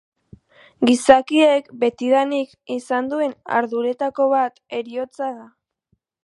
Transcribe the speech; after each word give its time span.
Gizakiek, 0.89 1.69
betidanik, 1.83 2.55
izan 2.77 3.11
duen 3.13 3.37
arduretako 3.59 4.27
bat 4.33 4.59
heriotza 4.79 5.29
da. 5.37 5.47